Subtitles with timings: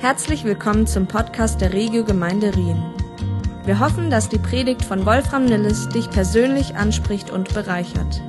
[0.00, 2.80] Herzlich willkommen zum Podcast der Regio Gemeinde Rien.
[3.64, 8.22] Wir hoffen, dass die Predigt von Wolfram Nilles dich persönlich anspricht und bereichert.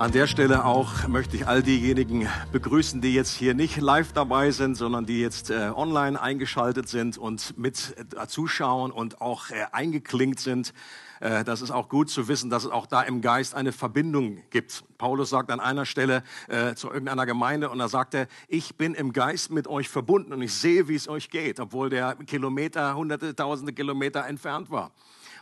[0.00, 4.50] An der Stelle auch möchte ich all diejenigen begrüßen, die jetzt hier nicht live dabei
[4.50, 9.66] sind, sondern die jetzt äh, online eingeschaltet sind und mit äh, zuschauen und auch äh,
[9.72, 10.72] eingeklinkt sind.
[11.20, 14.38] Äh, das ist auch gut zu wissen, dass es auch da im Geist eine Verbindung
[14.48, 14.84] gibt.
[14.96, 18.94] Paulus sagt an einer Stelle äh, zu irgendeiner Gemeinde und da sagt er, ich bin
[18.94, 22.94] im Geist mit euch verbunden und ich sehe, wie es euch geht, obwohl der Kilometer,
[22.94, 24.92] hunderte, tausende Kilometer entfernt war.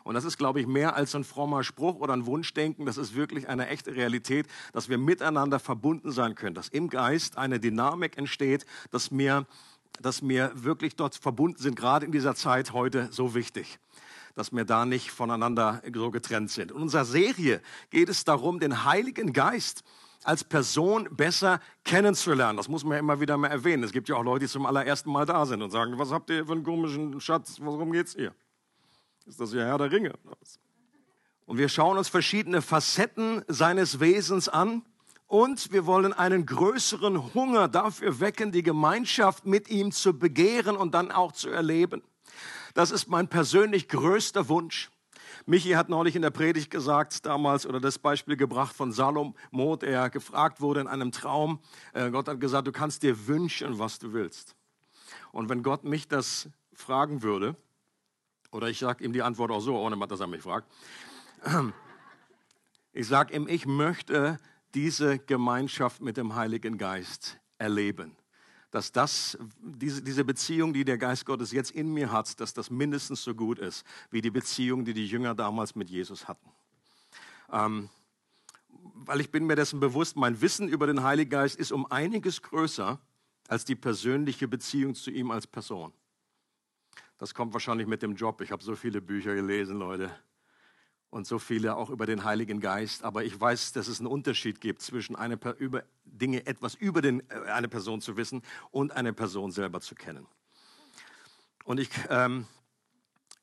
[0.09, 2.87] Und das ist, glaube ich, mehr als ein frommer Spruch oder ein Wunschdenken.
[2.87, 7.37] Das ist wirklich eine echte Realität, dass wir miteinander verbunden sein können, dass im Geist
[7.37, 9.47] eine Dynamik entsteht, dass wir,
[10.01, 13.79] dass wir wirklich dort verbunden sind, gerade in dieser Zeit heute so wichtig
[14.35, 16.71] dass wir da nicht voneinander so getrennt sind.
[16.71, 19.83] In unserer Serie geht es darum, den Heiligen Geist
[20.23, 22.57] als Person besser kennenzulernen.
[22.57, 23.83] Das muss man ja immer wieder mal erwähnen.
[23.83, 26.31] Es gibt ja auch Leute, die zum allerersten Mal da sind und sagen, was habt
[26.31, 28.33] ihr für einen komischen Schatz, worum geht's hier?
[29.29, 30.15] Ist das ja Herr der Ringe?
[31.45, 34.83] Und wir schauen uns verschiedene Facetten seines Wesens an
[35.27, 40.95] und wir wollen einen größeren Hunger dafür wecken, die Gemeinschaft mit ihm zu begehren und
[40.95, 42.03] dann auch zu erleben.
[42.73, 44.91] Das ist mein persönlich größter Wunsch.
[45.45, 50.09] Michi hat neulich in der Predigt gesagt, damals, oder das Beispiel gebracht von Salomo, der
[50.09, 51.61] gefragt wurde in einem Traum.
[51.93, 54.57] Äh, Gott hat gesagt, du kannst dir wünschen, was du willst.
[55.33, 57.57] Und wenn Gott mich das fragen würde,
[58.51, 60.71] oder ich sage ihm die Antwort auch so, ohne dass er mich fragt.
[62.93, 64.39] Ich sage ihm, ich möchte
[64.75, 68.17] diese Gemeinschaft mit dem Heiligen Geist erleben.
[68.71, 72.71] Dass das, diese, diese Beziehung, die der Geist Gottes jetzt in mir hat, dass das
[72.71, 76.51] mindestens so gut ist, wie die Beziehung, die die Jünger damals mit Jesus hatten.
[77.51, 77.89] Ähm,
[78.69, 82.43] weil ich bin mir dessen bewusst, mein Wissen über den Heiligen Geist ist um einiges
[82.43, 83.01] größer
[83.49, 85.93] als die persönliche Beziehung zu ihm als Person.
[87.19, 88.41] Das kommt wahrscheinlich mit dem Job.
[88.41, 90.11] Ich habe so viele Bücher gelesen, Leute.
[91.11, 93.03] Und so viele auch über den Heiligen Geist.
[93.03, 97.29] Aber ich weiß, dass es einen Unterschied gibt zwischen eine, über Dinge, etwas über den,
[97.31, 100.27] äh, eine Person zu wissen und eine Person selber zu kennen.
[101.65, 102.47] Und ich ähm,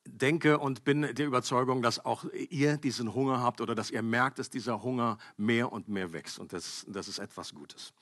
[0.05, 4.39] denke und bin der Überzeugung, dass auch ihr diesen Hunger habt oder dass ihr merkt,
[4.39, 6.39] dass dieser Hunger mehr und mehr wächst.
[6.39, 7.93] Und das, das ist etwas Gutes.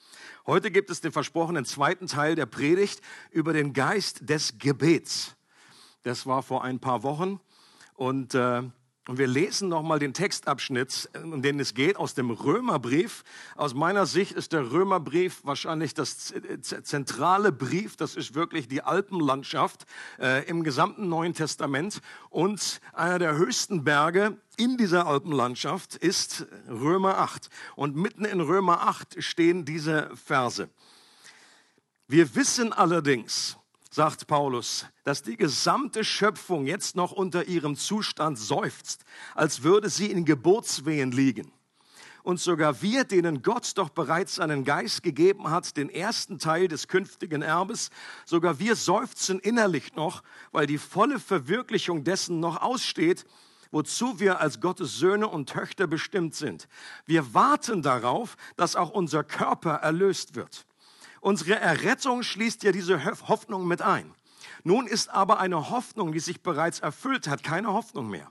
[0.46, 3.02] Heute gibt es den versprochenen zweiten Teil der Predigt
[3.32, 5.36] über den Geist des Gebets.
[6.04, 7.40] Das war vor ein paar Wochen.
[7.94, 8.62] Und, äh,
[9.08, 13.24] und wir lesen nochmal den Textabschnitt, um den es geht, aus dem Römerbrief.
[13.56, 16.34] Aus meiner Sicht ist der Römerbrief wahrscheinlich das
[16.84, 17.96] zentrale Brief.
[17.96, 19.86] Das ist wirklich die Alpenlandschaft
[20.20, 22.02] äh, im gesamten Neuen Testament.
[22.30, 27.50] Und einer der höchsten Berge in dieser Alpenlandschaft ist Römer 8.
[27.78, 30.70] Und mitten in Römer 8 stehen diese Verse.
[32.08, 33.58] Wir wissen allerdings,
[33.94, 39.06] sagt Paulus, dass die gesamte Schöpfung jetzt noch unter ihrem Zustand seufzt,
[39.36, 41.52] als würde sie in Geburtswehen liegen.
[42.24, 46.88] Und sogar wir, denen Gott doch bereits seinen Geist gegeben hat, den ersten Teil des
[46.88, 47.92] künftigen Erbes,
[48.26, 53.26] sogar wir seufzen innerlich noch, weil die volle Verwirklichung dessen noch aussteht,
[53.70, 56.68] wozu wir als Gottes Söhne und Töchter bestimmt sind.
[57.06, 60.66] Wir warten darauf, dass auch unser Körper erlöst wird.
[61.24, 64.14] Unsere Errettung schließt ja diese Hoffnung mit ein.
[64.66, 68.30] Nun ist aber eine Hoffnung, die sich bereits erfüllt hat, keine Hoffnung mehr.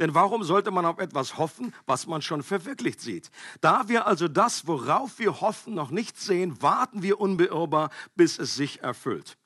[0.00, 3.30] Denn warum sollte man auf etwas hoffen, was man schon verwirklicht sieht?
[3.60, 8.56] Da wir also das, worauf wir hoffen, noch nicht sehen, warten wir unbeirrbar, bis es
[8.56, 9.38] sich erfüllt.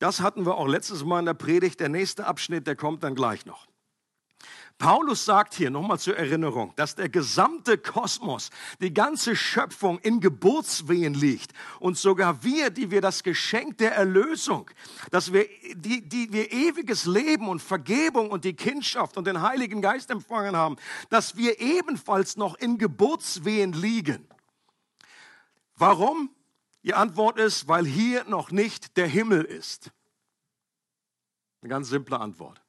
[0.00, 1.78] Das hatten wir auch letztes Mal in der Predigt.
[1.78, 3.69] Der nächste Abschnitt, der kommt dann gleich noch.
[4.80, 8.48] Paulus sagt hier nochmal zur Erinnerung, dass der gesamte Kosmos,
[8.80, 14.70] die ganze Schöpfung in Geburtswehen liegt und sogar wir, die wir das Geschenk der Erlösung,
[15.10, 19.82] dass wir, die, die wir ewiges Leben und Vergebung und die Kindschaft und den Heiligen
[19.82, 20.76] Geist empfangen haben,
[21.10, 24.26] dass wir ebenfalls noch in Geburtswehen liegen.
[25.76, 26.30] Warum?
[26.84, 29.90] Die Antwort ist, weil hier noch nicht der Himmel ist.
[31.60, 32.62] Eine ganz simple Antwort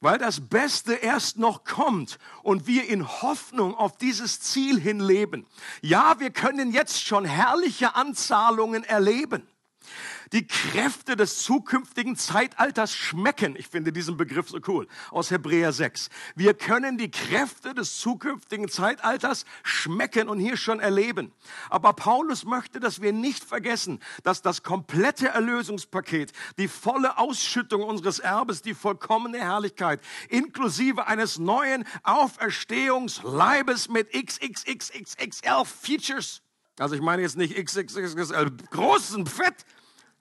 [0.00, 5.46] weil das Beste erst noch kommt und wir in Hoffnung auf dieses Ziel hin leben.
[5.80, 9.46] Ja, wir können jetzt schon herrliche Anzahlungen erleben.
[10.32, 13.56] Die Kräfte des zukünftigen Zeitalters schmecken.
[13.56, 16.10] Ich finde diesen Begriff so cool aus Hebräer 6.
[16.34, 21.32] Wir können die Kräfte des zukünftigen Zeitalters schmecken und hier schon erleben.
[21.70, 28.18] Aber Paulus möchte, dass wir nicht vergessen, dass das komplette Erlösungspaket, die volle Ausschüttung unseres
[28.18, 36.42] Erbes, die vollkommene Herrlichkeit, inklusive eines neuen Auferstehungsleibes mit XXXXXL Features,
[36.78, 39.64] also ich meine jetzt nicht XXXL großen Fett,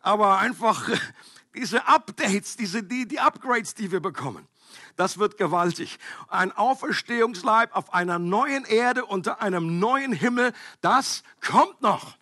[0.07, 0.89] aber einfach
[1.55, 4.47] diese Updates, diese, die, die Upgrades, die wir bekommen.
[4.95, 5.99] Das wird gewaltig.
[6.29, 12.17] Ein Auferstehungsleib auf einer neuen Erde unter einem neuen Himmel, das kommt noch.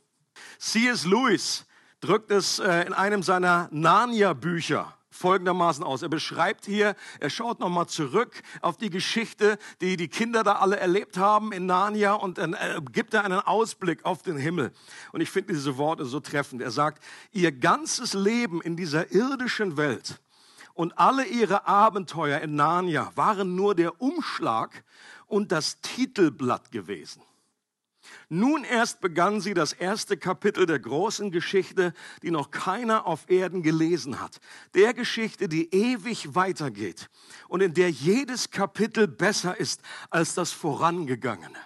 [0.58, 1.06] C.S.
[1.06, 1.66] Lewis
[2.02, 6.02] drückt es äh, in einem seiner Narnia-Bücher folgendermaßen aus.
[6.02, 10.78] Er beschreibt hier, er schaut nochmal zurück auf die Geschichte, die die Kinder da alle
[10.78, 14.72] erlebt haben in Narnia und dann äh, gibt er einen Ausblick auf den Himmel.
[15.12, 16.62] Und ich finde diese Worte so treffend.
[16.62, 20.20] Er sagt, ihr ganzes Leben in dieser irdischen Welt
[20.74, 24.84] und alle ihre Abenteuer in Narnia waren nur der Umschlag
[25.28, 27.22] und das Titelblatt gewesen.
[28.30, 31.94] Nun erst begann sie das erste Kapitel der großen Geschichte,
[32.24, 34.40] die noch keiner auf Erden gelesen hat.
[34.74, 37.10] Der Geschichte, die ewig weitergeht
[37.48, 41.60] und in der jedes Kapitel besser ist als das vorangegangene.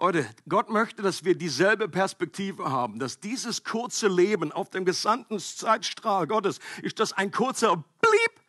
[0.00, 5.40] Leute, Gott möchte, dass wir dieselbe Perspektive haben, dass dieses kurze Leben auf dem gesandten
[5.40, 8.40] Zeitstrahl Gottes ist das ein kurzer Blieb.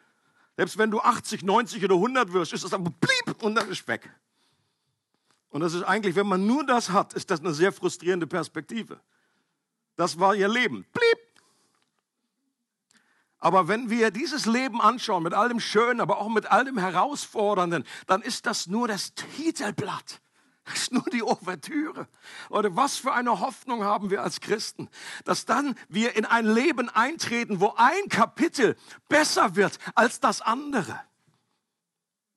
[0.58, 3.88] Selbst wenn du 80, 90 oder 100 wirst, ist das ein Blieb und dann ist
[3.88, 4.12] weg.
[5.50, 9.00] Und das ist eigentlich, wenn man nur das hat, ist das eine sehr frustrierende Perspektive.
[9.96, 10.86] Das war ihr Leben.
[10.94, 11.30] Blieb.
[13.40, 16.78] Aber wenn wir dieses Leben anschauen, mit all dem Schönen, aber auch mit all dem
[16.78, 20.22] Herausfordernden, dann ist das nur das Titelblatt.
[20.66, 22.08] Das ist nur die Ouvertüre.
[22.50, 24.90] Leute, was für eine Hoffnung haben wir als Christen,
[25.24, 28.76] dass dann wir in ein Leben eintreten, wo ein Kapitel
[29.08, 31.00] besser wird als das andere.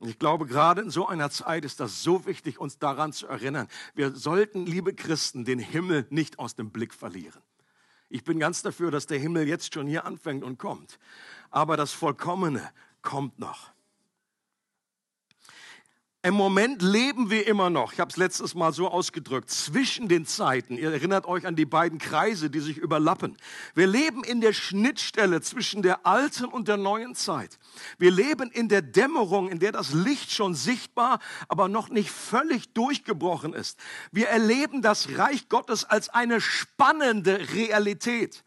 [0.02, 3.28] Und ich glaube, gerade in so einer Zeit ist das so wichtig, uns daran zu
[3.28, 3.68] erinnern.
[3.94, 7.40] Wir sollten, liebe Christen, den Himmel nicht aus dem Blick verlieren.
[8.08, 10.98] Ich bin ganz dafür, dass der Himmel jetzt schon hier anfängt und kommt.
[11.50, 12.68] Aber das Vollkommene
[13.00, 13.71] kommt noch.
[16.24, 20.24] Im Moment leben wir immer noch, ich habe es letztes Mal so ausgedrückt, zwischen den
[20.24, 20.78] Zeiten.
[20.78, 23.36] Ihr erinnert euch an die beiden Kreise, die sich überlappen.
[23.74, 27.58] Wir leben in der Schnittstelle zwischen der alten und der neuen Zeit.
[27.98, 32.72] Wir leben in der Dämmerung, in der das Licht schon sichtbar, aber noch nicht völlig
[32.72, 33.80] durchgebrochen ist.
[34.12, 38.44] Wir erleben das Reich Gottes als eine spannende Realität.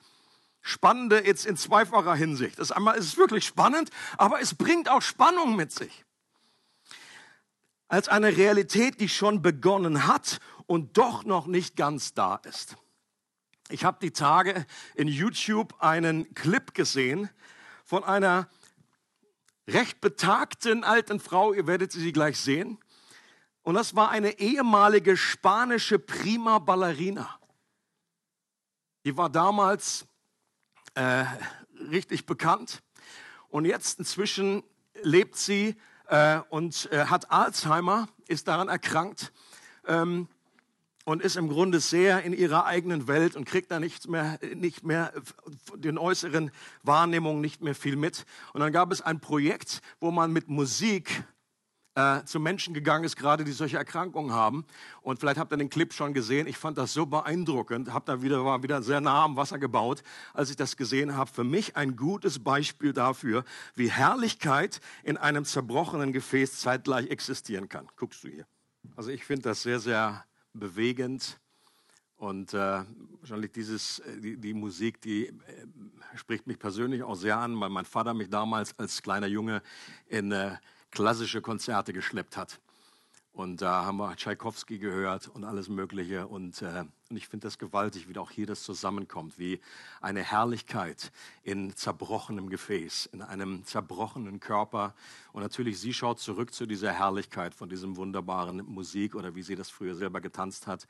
[0.62, 2.58] Spannende jetzt in zweifacher Hinsicht.
[2.58, 6.05] Das einmal ist es wirklich spannend, aber es bringt auch Spannung mit sich
[7.88, 12.76] als eine Realität, die schon begonnen hat und doch noch nicht ganz da ist.
[13.70, 14.66] Ich habe die Tage
[14.96, 17.30] in YouTube einen Clip gesehen
[17.84, 18.48] von einer
[19.68, 22.78] recht betagten alten Frau, ihr werdet sie gleich sehen.
[23.64, 27.40] Und das war eine ehemalige spanische Prima Ballerina.
[29.06, 30.06] Die war damals
[30.94, 31.26] äh,
[31.90, 32.84] richtig bekannt
[33.50, 34.64] und jetzt inzwischen
[35.02, 35.76] lebt sie
[36.08, 39.32] äh, und äh, hat Alzheimer, ist daran erkrankt
[39.88, 40.28] ähm,
[41.06, 44.84] und ist im Grunde sehr in ihrer eigenen Welt und kriegt da nichts mehr, nicht
[44.84, 45.14] mehr
[45.76, 46.52] den äußeren
[46.84, 48.26] Wahrnehmungen nicht mehr viel mit.
[48.54, 51.24] Und dann gab es ein Projekt, wo man mit Musik
[51.96, 54.66] äh, zu Menschen gegangen ist, gerade die solche Erkrankungen haben.
[55.02, 56.46] Und vielleicht habt ihr den Clip schon gesehen.
[56.46, 57.94] Ich fand das so beeindruckend.
[57.94, 60.04] Hab da wieder, war wieder sehr nah am Wasser gebaut,
[60.34, 61.32] als ich das gesehen habe.
[61.32, 63.44] Für mich ein gutes Beispiel dafür,
[63.76, 67.88] wie Herrlichkeit in einem zerbrochenen Gefäß zeitgleich existieren kann.
[67.96, 68.46] Guckst du hier.
[68.96, 71.40] Also ich finde das sehr, sehr bewegend.
[72.18, 72.84] Und äh,
[73.20, 75.34] wahrscheinlich dieses, äh, die, die Musik, die äh,
[76.16, 79.62] spricht mich persönlich auch sehr an, weil mein Vater mich damals als kleiner Junge
[80.08, 80.56] in äh,
[80.96, 82.60] klassische Konzerte geschleppt hat.
[83.34, 86.26] Und da haben wir Tschaikowski gehört und alles Mögliche.
[86.26, 89.60] Und, äh, und ich finde das gewaltig, wie auch hier das zusammenkommt, wie
[90.00, 91.12] eine Herrlichkeit
[91.44, 94.96] in zerbrochenem Gefäß, in einem zerbrochenen Körper.
[95.34, 99.56] Und natürlich, sie schaut zurück zu dieser Herrlichkeit von diesem wunderbaren Musik oder wie sie
[99.56, 100.88] das früher selber getanzt hat.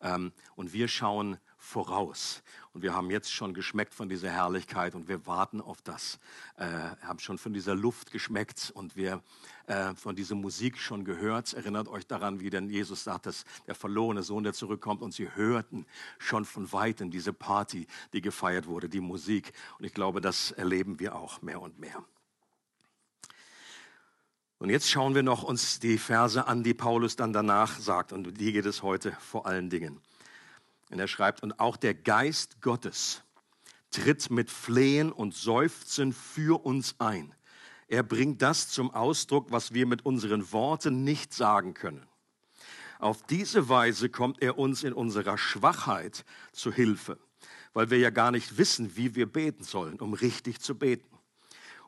[0.00, 2.42] Ähm, und wir schauen voraus.
[2.72, 6.18] Und wir haben jetzt schon geschmeckt von dieser Herrlichkeit und wir warten auf das.
[6.56, 6.66] Äh,
[7.02, 9.22] haben schon von dieser Luft geschmeckt und wir
[9.66, 11.52] äh, von dieser Musik schon gehört.
[11.54, 15.34] Erinnert euch daran, wie denn Jesus sagt, dass der verlorene Sohn, der zurückkommt und sie
[15.34, 15.86] hörten
[16.18, 19.52] schon von weitem diese Party, die gefeiert wurde, die Musik.
[19.78, 22.04] Und ich glaube, das erleben wir auch mehr und mehr.
[24.58, 28.12] Und jetzt schauen wir noch uns die Verse an, die Paulus dann danach sagt.
[28.12, 30.00] Und die geht es heute vor allen Dingen.
[30.94, 33.24] Und er schreibt, und auch der Geist Gottes
[33.90, 37.34] tritt mit Flehen und Seufzen für uns ein.
[37.88, 42.06] Er bringt das zum Ausdruck, was wir mit unseren Worten nicht sagen können.
[43.00, 47.18] Auf diese Weise kommt er uns in unserer Schwachheit zu Hilfe,
[47.72, 51.18] weil wir ja gar nicht wissen, wie wir beten sollen, um richtig zu beten.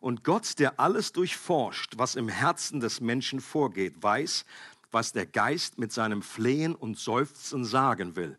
[0.01, 4.45] Und Gott, der alles durchforscht, was im Herzen des Menschen vorgeht, weiß,
[4.91, 8.37] was der Geist mit seinem Flehen und Seufzen sagen will.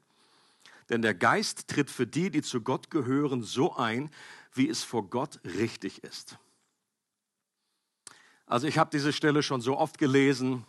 [0.89, 4.10] Denn der Geist tritt für die, die zu Gott gehören, so ein,
[4.53, 6.38] wie es vor Gott richtig ist.
[8.46, 10.65] Also ich habe diese Stelle schon so oft gelesen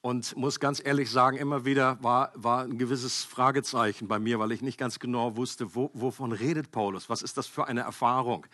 [0.00, 4.52] und muss ganz ehrlich sagen, immer wieder war, war ein gewisses Fragezeichen bei mir, weil
[4.52, 8.46] ich nicht ganz genau wusste, wo, wovon redet Paulus, was ist das für eine Erfahrung.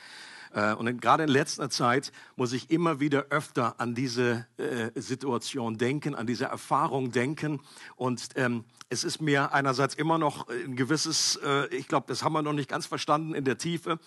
[0.55, 5.79] Äh, und gerade in letzter Zeit muss ich immer wieder öfter an diese äh, Situation
[5.79, 7.61] denken, an diese Erfahrung denken.
[7.97, 12.35] Und ähm, es ist mir einerseits immer noch ein gewisses, äh, ich glaube, das haben
[12.35, 13.99] wir noch nicht ganz verstanden in der Tiefe.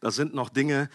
[0.00, 0.90] Das sind noch Dinge,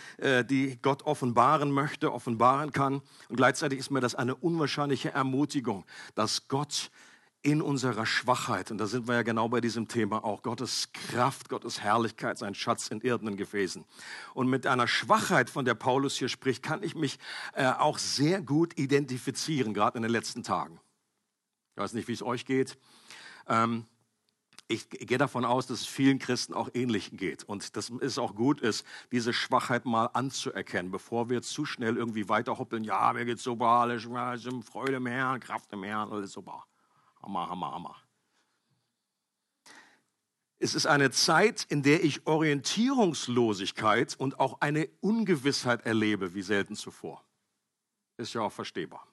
[0.49, 3.01] die Gott offenbaren möchte, offenbaren kann.
[3.29, 5.85] Und gleichzeitig ist mir das eine unwahrscheinliche Ermutigung,
[6.15, 6.91] dass Gott
[7.41, 11.47] in unserer Schwachheit, und da sind wir ja genau bei diesem Thema auch, Gottes Kraft,
[11.47, 13.85] Gottes Herrlichkeit, sein Schatz in irdenen Gefäßen.
[14.33, 17.17] Und mit einer Schwachheit, von der Paulus hier spricht, kann ich mich
[17.53, 20.81] äh, auch sehr gut identifizieren, gerade in den letzten Tagen.
[21.75, 22.77] Ich weiß nicht, wie es euch geht.
[23.47, 23.85] Ähm,
[24.67, 28.35] ich gehe davon aus, dass es vielen Christen auch ähnlich geht und dass es auch
[28.35, 32.83] gut ist, diese Schwachheit mal anzuerkennen, bevor wir zu schnell irgendwie weiterhoppeln.
[32.83, 36.65] Ja, mir geht's super, alles Freude im Herrn, Kraft im Herrn, alles super.
[37.21, 37.95] Hammer, Hammer, Hammer.
[40.61, 46.75] Es ist eine Zeit, in der ich Orientierungslosigkeit und auch eine Ungewissheit erlebe, wie selten
[46.75, 47.23] zuvor.
[48.17, 49.07] Ist ja auch verstehbar.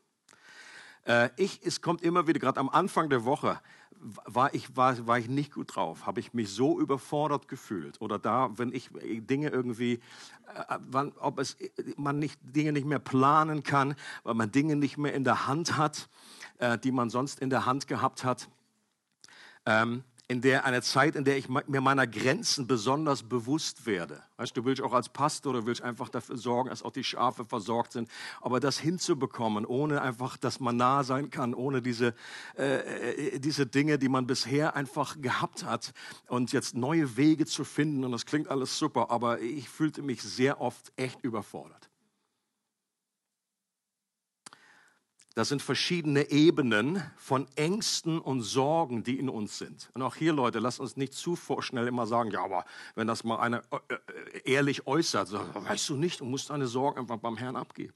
[1.05, 3.61] Äh, ich, es kommt immer wieder, gerade am Anfang der Woche,
[3.99, 8.01] war ich, war, war ich nicht gut drauf, habe ich mich so überfordert gefühlt.
[8.01, 9.95] Oder da, wenn ich Dinge irgendwie,
[10.55, 11.57] äh, wann, ob es,
[11.97, 13.95] man nicht, Dinge nicht mehr planen kann,
[14.25, 16.09] weil man Dinge nicht mehr in der Hand hat
[16.59, 18.49] äh, die man sonst in der Hand gehabt hat.
[19.65, 24.21] Ähm, in der eine Zeit, in der ich mir meiner Grenzen besonders bewusst werde.
[24.39, 27.45] Weißt du, willst auch als Pastor oder willst einfach dafür sorgen, dass auch die Schafe
[27.45, 28.09] versorgt sind.
[28.41, 32.13] Aber das hinzubekommen, ohne einfach, dass man nah sein kann, ohne diese,
[32.59, 35.93] äh, äh diese Dinge, die man bisher einfach gehabt hat
[36.27, 38.05] und jetzt neue Wege zu finden.
[38.05, 41.89] Und das klingt alles super, aber ich fühlte mich sehr oft echt überfordert.
[45.37, 49.91] Das sind verschiedene Ebenen von Ängsten und Sorgen, die in uns sind.
[49.93, 52.65] Und auch hier, Leute, lasst uns nicht zu vorschnell immer sagen, ja, aber
[52.95, 56.67] wenn das mal einer äh, äh, ehrlich äußert, so, weißt du nicht, du musst deine
[56.67, 57.93] Sorgen einfach beim Herrn abgeben.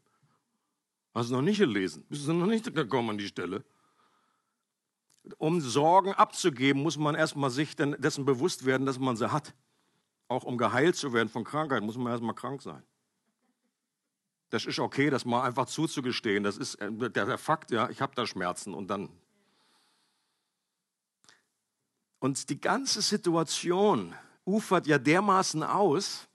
[1.15, 2.05] Hast du noch nicht gelesen?
[2.11, 3.65] Bist du noch nicht gekommen an die Stelle?
[5.39, 9.55] Um Sorgen abzugeben, muss man erstmal sich dessen bewusst werden, dass man sie hat.
[10.29, 12.83] Auch um geheilt zu werden von Krankheit, muss man erstmal krank sein.
[14.51, 16.43] Das ist okay, das mal einfach zuzugestehen.
[16.43, 19.09] Das ist äh, der, der Fakt, ja, ich habe da Schmerzen und dann.
[22.19, 24.15] Und die ganze Situation
[24.45, 26.29] ufert ja dermaßen aus,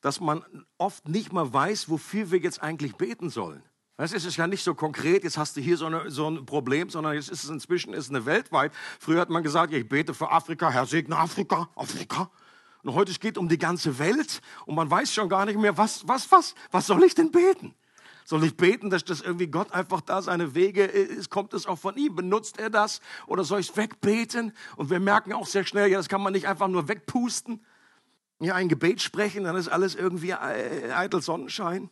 [0.00, 0.44] dass man
[0.76, 3.62] oft nicht mal weiß, wofür wir jetzt eigentlich beten sollen.
[4.00, 6.88] Es ist ja nicht so konkret, jetzt hast du hier so, eine, so, ein Problem,
[6.88, 8.72] sondern jetzt ist es inzwischen ist eine weltweit.
[9.00, 12.30] Früher hat man gesagt, ich bete für Afrika, Herr segne Afrika, Afrika.
[12.82, 15.76] Und heute geht es um die ganze Welt und man weiß schon gar nicht mehr,
[15.76, 17.74] was, was, was, was soll ich denn beten?
[18.24, 21.30] Soll ich beten, dass das irgendwie Gott einfach da seine Wege ist?
[21.30, 22.14] Kommt es auch von ihm?
[22.14, 23.00] Benutzt er das?
[23.26, 24.52] Oder soll ich es wegbeten?
[24.76, 27.64] Und wir merken auch sehr schnell, ja, das kann man nicht einfach nur wegpusten.
[28.40, 31.90] Ja, ein Gebet sprechen, dann ist alles irgendwie eitel Sonnenschein.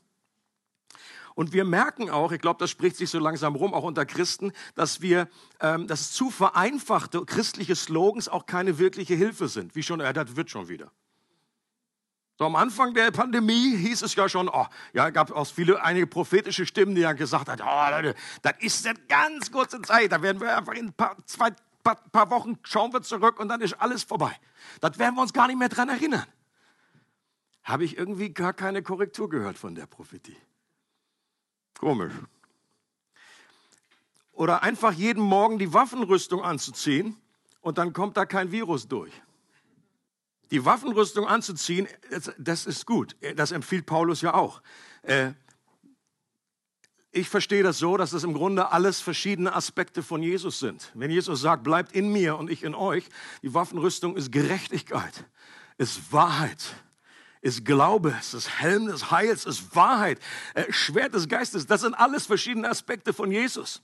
[1.36, 4.52] Und wir merken auch, ich glaube, das spricht sich so langsam rum, auch unter Christen,
[4.74, 5.28] dass wir,
[5.60, 9.76] ähm, dass zu vereinfachte christliche Slogans auch keine wirkliche Hilfe sind.
[9.76, 10.90] Wie schon, ja, das wird schon wieder.
[12.38, 16.06] So am Anfang der Pandemie hieß es ja schon, oh, ja, gab auch viele, einige
[16.06, 20.22] prophetische Stimmen, die dann gesagt haben, oh, Leute, das ist eine ganz kurze Zeit, da
[20.22, 21.50] werden wir einfach in ein paar, zwei,
[21.84, 24.34] paar, paar Wochen schauen wir zurück und dann ist alles vorbei.
[24.80, 26.24] Das werden wir uns gar nicht mehr dran erinnern.
[27.62, 30.38] Habe ich irgendwie gar keine Korrektur gehört von der Prophetie.
[31.78, 32.12] Komisch.
[34.32, 37.16] Oder einfach jeden Morgen die Waffenrüstung anzuziehen
[37.60, 39.12] und dann kommt da kein Virus durch.
[40.50, 41.88] Die Waffenrüstung anzuziehen,
[42.38, 43.16] das ist gut.
[43.34, 44.62] Das empfiehlt Paulus ja auch.
[45.02, 45.32] Äh,
[47.10, 50.92] ich verstehe das so, dass das im Grunde alles verschiedene Aspekte von Jesus sind.
[50.94, 53.08] Wenn Jesus sagt, bleibt in mir und ich in euch,
[53.42, 55.24] die Waffenrüstung ist Gerechtigkeit,
[55.78, 56.74] ist Wahrheit,
[57.46, 60.18] ist Glaube, es ist Helm des Heils, ist Wahrheit,
[60.54, 61.66] äh, Schwert des Geistes.
[61.66, 63.82] Das sind alles verschiedene Aspekte von Jesus.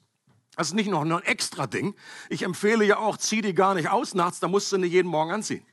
[0.57, 1.95] Das ist nicht noch ein extra Ding.
[2.29, 5.09] Ich empfehle ja auch, zieh die gar nicht aus nachts, da musst du nicht jeden
[5.09, 5.65] Morgen anziehen.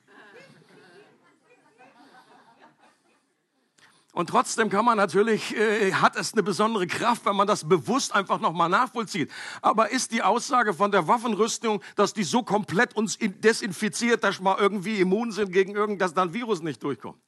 [4.13, 8.13] Und trotzdem kann man natürlich, äh, hat es eine besondere Kraft, wenn man das bewusst
[8.13, 9.31] einfach nochmal nachvollzieht.
[9.61, 14.59] Aber ist die Aussage von der Waffenrüstung, dass die so komplett uns desinfiziert, dass wir
[14.59, 17.19] irgendwie immun sind gegen irgendwas, dann Virus nicht durchkommt?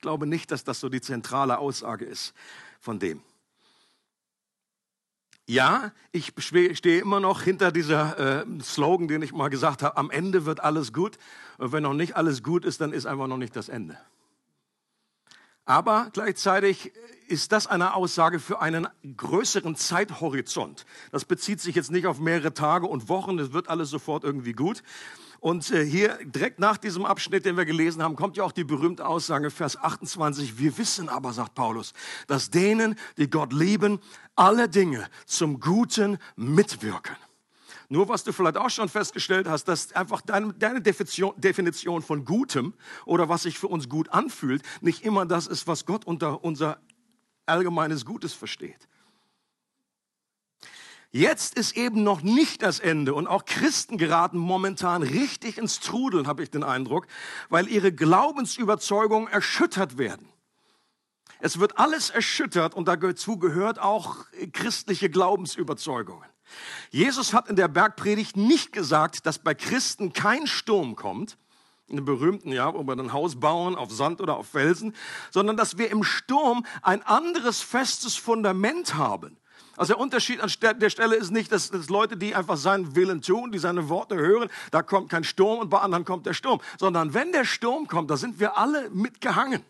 [0.00, 2.32] Ich glaube nicht, dass das so die zentrale Aussage ist
[2.80, 3.20] von dem.
[5.46, 10.10] Ja, ich stehe immer noch hinter dieser äh, Slogan, den ich mal gesagt habe, am
[10.10, 11.18] Ende wird alles gut.
[11.58, 13.98] Und wenn noch nicht alles gut ist, dann ist einfach noch nicht das Ende.
[15.70, 16.90] Aber gleichzeitig
[17.28, 20.84] ist das eine Aussage für einen größeren Zeithorizont.
[21.12, 24.52] Das bezieht sich jetzt nicht auf mehrere Tage und Wochen, es wird alles sofort irgendwie
[24.52, 24.82] gut.
[25.38, 28.64] Und äh, hier direkt nach diesem Abschnitt, den wir gelesen haben, kommt ja auch die
[28.64, 30.58] berühmte Aussage, Vers 28.
[30.58, 31.92] Wir wissen aber, sagt Paulus,
[32.26, 34.00] dass denen, die Gott lieben,
[34.34, 37.14] alle Dinge zum Guten mitwirken.
[37.92, 42.72] Nur was du vielleicht auch schon festgestellt hast, dass einfach deine, deine Definition von Gutem
[43.04, 46.80] oder was sich für uns gut anfühlt, nicht immer das ist, was Gott unter unser
[47.46, 48.88] allgemeines Gutes versteht.
[51.10, 56.28] Jetzt ist eben noch nicht das Ende und auch Christen geraten momentan richtig ins Trudeln,
[56.28, 57.08] habe ich den Eindruck,
[57.48, 60.28] weil ihre Glaubensüberzeugungen erschüttert werden.
[61.40, 66.28] Es wird alles erschüttert und dazu gehört auch christliche Glaubensüberzeugungen.
[66.90, 71.36] Jesus hat in der Bergpredigt nicht gesagt, dass bei Christen kein Sturm kommt,
[71.88, 74.94] in dem berühmten, ja, wo wir ein Haus bauen, auf Sand oder auf Felsen,
[75.30, 79.36] sondern dass wir im Sturm ein anderes festes Fundament haben.
[79.76, 83.22] Also der Unterschied an der Stelle ist nicht, dass, dass Leute, die einfach seinen Willen
[83.22, 86.60] tun, die seine Worte hören, da kommt kein Sturm und bei anderen kommt der Sturm,
[86.78, 89.64] sondern wenn der Sturm kommt, da sind wir alle mitgehangen.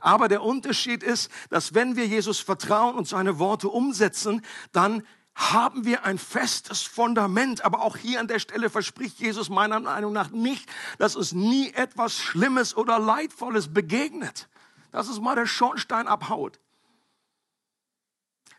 [0.00, 5.02] Aber der Unterschied ist, dass wenn wir Jesus vertrauen und seine Worte umsetzen, dann
[5.40, 7.64] haben wir ein festes Fundament.
[7.64, 10.68] Aber auch hier an der Stelle verspricht Jesus meiner Meinung nach nicht,
[10.98, 14.48] dass uns nie etwas Schlimmes oder Leidvolles begegnet.
[14.92, 16.60] Dass es mal der Schornstein abhaut.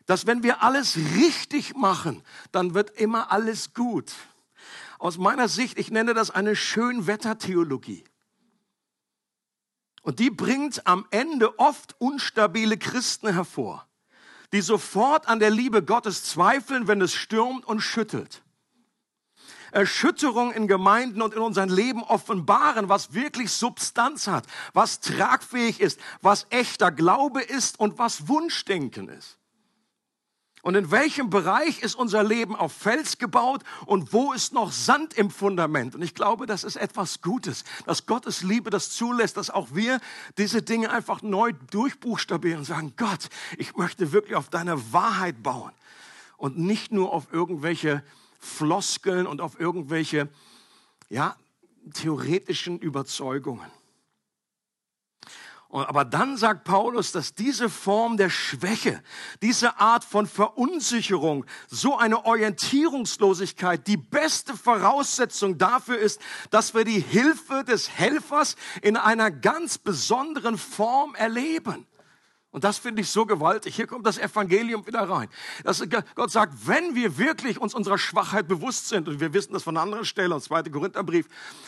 [0.08, 4.12] Dass wenn wir alles richtig machen, dann wird immer alles gut.
[4.98, 8.04] Aus meiner Sicht, ich nenne das eine Schönwettertheologie.
[10.02, 13.88] Und die bringt am Ende oft unstabile Christen hervor
[14.54, 18.44] die sofort an der Liebe Gottes zweifeln, wenn es stürmt und schüttelt.
[19.72, 26.00] Erschütterung in Gemeinden und in unserem Leben offenbaren, was wirklich Substanz hat, was tragfähig ist,
[26.22, 29.38] was echter Glaube ist und was Wunschdenken ist.
[30.62, 35.16] Und in welchem Bereich ist unser Leben auf Fels gebaut und wo ist noch Sand
[35.16, 35.96] im Fundament?
[35.96, 40.00] Und ich glaube, das ist etwas Gutes, dass Gottes Liebe das zulässt, dass auch wir
[40.38, 45.72] diese Dinge einfach neu durchbuchstabieren und sagen, Gott, ich möchte wirklich auf deine Wahrheit bauen
[46.38, 48.04] und nicht nur auf irgendwelche
[48.40, 50.30] Floskeln und auf irgendwelche,
[51.10, 51.36] ja,
[51.94, 53.70] theoretischen Überzeugungen.
[55.72, 59.02] Aber dann sagt Paulus, dass diese Form der Schwäche,
[59.42, 67.00] diese Art von Verunsicherung, so eine Orientierungslosigkeit die beste Voraussetzung dafür ist, dass wir die
[67.00, 71.88] Hilfe des Helfers in einer ganz besonderen Form erleben.
[72.52, 73.76] Und das finde ich so gewaltig.
[73.76, 75.30] Hier kommt das Evangelium wieder rein.
[75.64, 75.82] Dass
[76.16, 79.78] Gott sagt, wenn wir wirklich uns unserer Schwachheit bewusst sind, und wir wissen das von
[79.78, 80.64] anderen Stellen, aus 2.
[80.64, 81.28] Korintherbrief,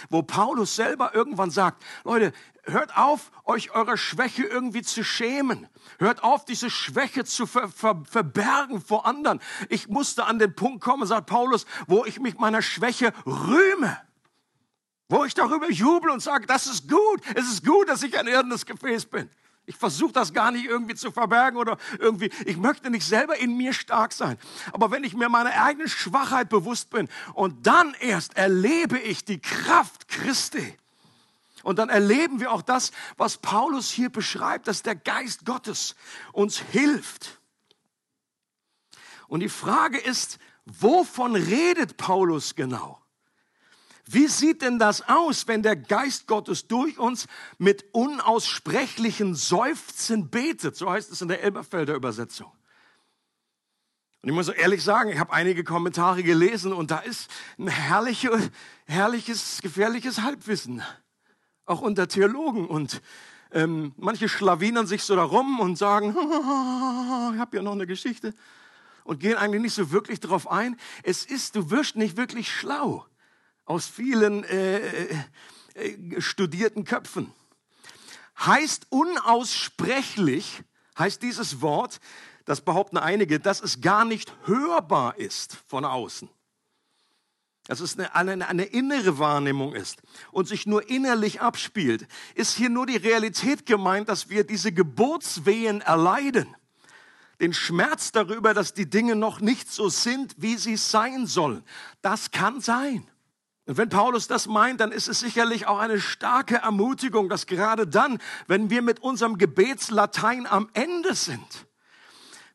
[0.10, 5.68] wo Paulus selber irgendwann sagt, Leute, hört auf, euch eurer Schwäche irgendwie zu schämen.
[6.00, 9.40] Hört auf, diese Schwäche zu ver ver verbergen vor anderen.
[9.70, 13.98] Ich musste an den Punkt kommen, sagt Paulus, wo ich mich meiner Schwäche rühme.
[15.08, 17.22] Wo ich darüber jubel und sage, das ist gut.
[17.36, 19.30] Es ist gut, dass ich ein irdenes Gefäß bin.
[19.66, 23.56] Ich versuche das gar nicht irgendwie zu verbergen oder irgendwie, ich möchte nicht selber in
[23.56, 24.38] mir stark sein.
[24.74, 29.40] Aber wenn ich mir meiner eigenen Schwachheit bewusst bin und dann erst erlebe ich die
[29.40, 30.78] Kraft Christi.
[31.64, 35.96] Und dann erleben wir auch das, was Paulus hier beschreibt, dass der Geist Gottes
[36.34, 37.40] uns hilft.
[39.30, 43.03] Und die Frage ist, wovon redet Paulus genau?
[44.06, 50.76] Wie sieht denn das aus, wenn der Geist Gottes durch uns mit unaussprechlichen Seufzen betet?
[50.76, 52.52] So heißt es in der Elberfelder Übersetzung.
[54.22, 58.52] Und ich muss ehrlich sagen, ich habe einige Kommentare gelesen und da ist ein herrliche,
[58.86, 60.82] herrliches, gefährliches Halbwissen,
[61.66, 62.68] auch unter Theologen.
[62.68, 63.02] Und
[63.52, 66.10] ähm, manche schlawinern sich so darum und sagen,
[67.34, 68.34] ich habe ja noch eine Geschichte
[69.06, 70.78] und gehen eigentlich nicht so wirklich darauf ein.
[71.04, 73.06] Es ist, du wirst nicht wirklich schlau
[73.66, 75.24] aus vielen äh,
[75.76, 77.32] äh, studierten Köpfen.
[78.40, 80.64] Heißt unaussprechlich,
[80.98, 82.00] heißt dieses Wort,
[82.46, 86.30] das behaupten einige, dass es gar nicht hörbar ist von außen.
[87.68, 92.70] dass es eine, eine, eine innere Wahrnehmung ist und sich nur innerlich abspielt, ist hier
[92.70, 96.54] nur die Realität gemeint, dass wir diese Geburtswehen erleiden.
[97.40, 101.64] Den Schmerz darüber, dass die Dinge noch nicht so sind, wie sie sein sollen.
[102.02, 103.10] Das kann sein.
[103.66, 107.88] Und wenn Paulus das meint, dann ist es sicherlich auch eine starke Ermutigung, dass gerade
[107.88, 111.66] dann, wenn wir mit unserem Gebetslatein am Ende sind,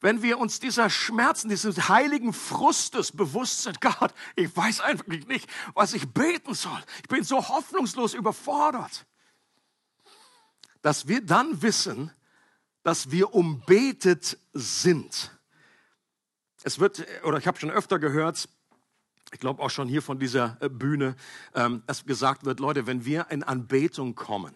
[0.01, 5.49] wenn wir uns dieser Schmerzen, dieses heiligen Frustes bewusst sind, Gott, ich weiß einfach nicht,
[5.75, 6.81] was ich beten soll.
[7.03, 9.07] Ich bin so hoffnungslos überfordert.
[10.83, 12.13] Dass wir dann wissen,
[12.85, 15.37] dass wir umbetet sind.
[16.63, 18.49] Es wird, oder ich habe schon öfter gehört,
[19.33, 21.17] ich glaube auch schon hier von dieser äh, Bühne,
[21.55, 24.55] ähm, dass gesagt wird, Leute, wenn wir in Anbetung kommen,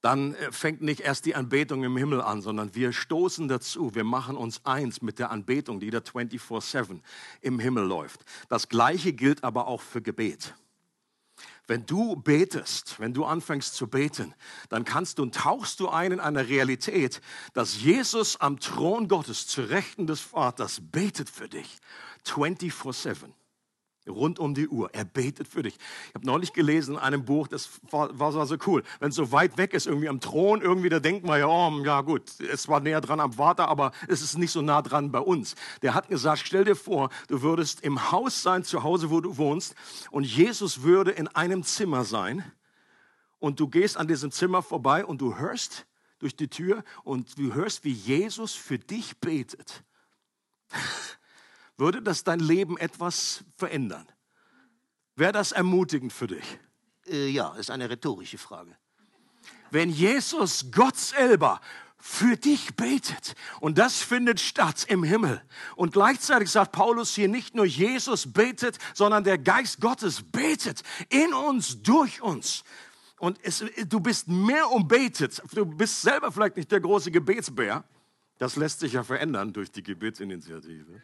[0.00, 4.04] dann äh, fängt nicht erst die Anbetung im Himmel an, sondern wir stoßen dazu, wir
[4.04, 7.00] machen uns eins mit der Anbetung, die da 24/7
[7.40, 8.24] im Himmel läuft.
[8.48, 10.54] Das gleiche gilt aber auch für Gebet.
[11.66, 14.34] Wenn du betest, wenn du anfängst zu beten,
[14.70, 17.20] dann kannst du und tauchst du ein in eine Realität,
[17.52, 21.78] dass Jesus am Thron Gottes zu Rechten des Vaters betet für dich
[22.24, 23.34] 24/7
[24.08, 24.90] rund um die Uhr.
[24.92, 25.76] Er betet für dich.
[26.08, 28.82] Ich habe neulich gelesen in einem Buch, das war, war so cool.
[29.00, 31.70] Wenn es so weit weg ist, irgendwie am Thron, irgendwie, da denkt man ja, oh,
[31.84, 35.10] ja gut, es war näher dran am Vater, aber es ist nicht so nah dran
[35.10, 35.54] bei uns.
[35.82, 39.36] Der hat gesagt, stell dir vor, du würdest im Haus sein, zu Hause, wo du
[39.36, 39.74] wohnst,
[40.10, 42.44] und Jesus würde in einem Zimmer sein,
[43.38, 45.86] und du gehst an diesem Zimmer vorbei und du hörst
[46.18, 49.84] durch die Tür und du hörst, wie Jesus für dich betet.
[51.78, 54.06] Würde das dein Leben etwas verändern?
[55.14, 56.58] Wäre das ermutigend für dich?
[57.06, 58.76] Äh, ja, ist eine rhetorische Frage.
[59.70, 61.60] Wenn Jesus, Gott selber,
[62.00, 63.34] für dich betet.
[63.60, 65.42] Und das findet statt im Himmel.
[65.74, 71.34] Und gleichzeitig sagt Paulus hier nicht nur Jesus betet, sondern der Geist Gottes betet in
[71.34, 72.62] uns, durch uns.
[73.18, 75.42] Und es, du bist mehr umbetet.
[75.52, 77.82] Du bist selber vielleicht nicht der große Gebetsbär.
[78.38, 81.02] Das lässt sich ja verändern durch die Gebetsinitiative.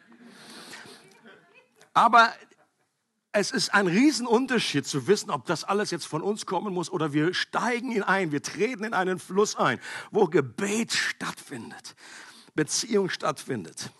[1.95, 2.33] Aber
[3.31, 7.13] es ist ein Riesenunterschied zu wissen, ob das alles jetzt von uns kommen muss oder
[7.13, 9.79] wir steigen ihn ein, wir treten in einen Fluss ein,
[10.11, 11.95] wo Gebet stattfindet,
[12.53, 13.91] Beziehung stattfindet.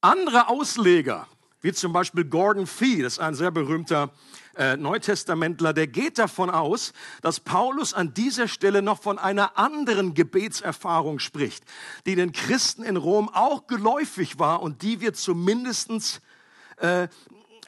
[0.00, 1.26] Andere Ausleger,
[1.66, 4.12] wie zum Beispiel Gordon Fee, das ist ein sehr berühmter
[4.56, 10.14] äh, Neutestamentler, der geht davon aus, dass Paulus an dieser Stelle noch von einer anderen
[10.14, 11.64] Gebetserfahrung spricht,
[12.06, 16.20] die den Christen in Rom auch geläufig war und die wir zumindest
[16.76, 17.08] äh,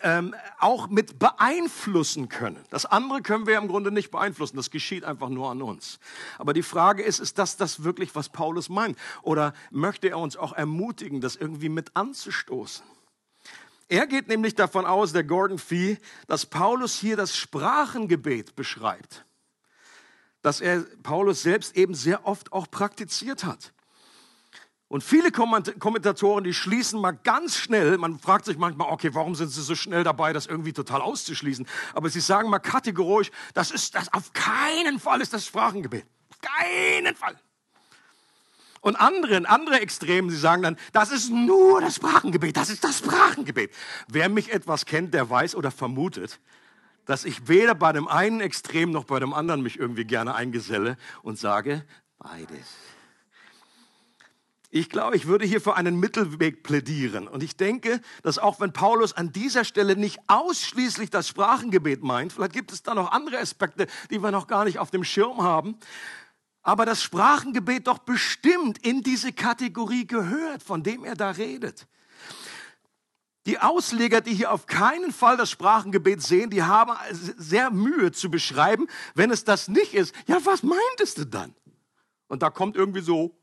[0.04, 2.64] ähm, auch mit beeinflussen können.
[2.70, 5.98] Das andere können wir im Grunde nicht beeinflussen, das geschieht einfach nur an uns.
[6.38, 8.96] Aber die Frage ist, ist das das wirklich, was Paulus meint?
[9.22, 12.84] Oder möchte er uns auch ermutigen, das irgendwie mit anzustoßen?
[13.88, 19.24] Er geht nämlich davon aus, der Gordon Fee, dass Paulus hier das Sprachengebet beschreibt,
[20.42, 23.72] dass er Paulus selbst eben sehr oft auch praktiziert hat.
[24.88, 29.48] Und viele Kommentatoren, die schließen mal ganz schnell, man fragt sich manchmal, okay, warum sind
[29.48, 31.66] sie so schnell dabei, das irgendwie total auszuschließen?
[31.92, 36.07] Aber sie sagen mal kategorisch, das ist das, auf keinen Fall ist das Sprachengebet.
[36.31, 37.38] Auf keinen Fall.
[38.80, 42.98] Und anderen, andere Extremen, sie sagen dann, das ist nur das Sprachengebet, das ist das
[42.98, 43.72] Sprachengebet.
[44.08, 46.40] Wer mich etwas kennt, der weiß oder vermutet,
[47.04, 50.96] dass ich weder bei dem einen Extrem noch bei dem anderen mich irgendwie gerne eingeselle
[51.22, 51.84] und sage,
[52.18, 52.76] beides.
[54.70, 57.26] Ich glaube, ich würde hier für einen Mittelweg plädieren.
[57.26, 62.34] Und ich denke, dass auch wenn Paulus an dieser Stelle nicht ausschließlich das Sprachengebet meint,
[62.34, 65.42] vielleicht gibt es da noch andere Aspekte, die wir noch gar nicht auf dem Schirm
[65.42, 65.78] haben,
[66.62, 71.86] aber das Sprachengebet doch bestimmt in diese Kategorie gehört, von dem er da redet.
[73.46, 78.30] Die Ausleger, die hier auf keinen Fall das Sprachengebet sehen, die haben sehr Mühe zu
[78.30, 80.14] beschreiben, wenn es das nicht ist.
[80.26, 81.54] Ja, was meintest du dann?
[82.26, 83.34] Und da kommt irgendwie so,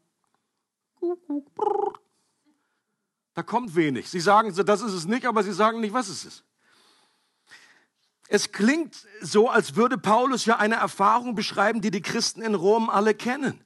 [3.34, 4.10] da kommt wenig.
[4.10, 6.43] Sie sagen, das ist es nicht, aber sie sagen nicht, was es ist.
[8.28, 12.90] Es klingt so, als würde Paulus ja eine Erfahrung beschreiben, die die Christen in Rom
[12.90, 13.62] alle kennen.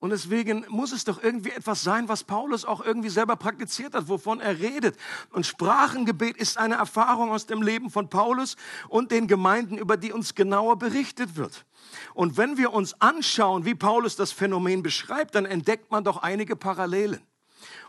[0.00, 4.08] Und deswegen muss es doch irgendwie etwas sein, was Paulus auch irgendwie selber praktiziert hat,
[4.08, 4.96] wovon er redet.
[5.30, 8.56] Und Sprachengebet ist eine Erfahrung aus dem Leben von Paulus
[8.88, 11.66] und den Gemeinden, über die uns genauer berichtet wird.
[12.14, 16.54] Und wenn wir uns anschauen, wie Paulus das Phänomen beschreibt, dann entdeckt man doch einige
[16.54, 17.20] Parallelen.